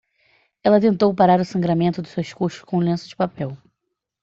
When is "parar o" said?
1.13-1.45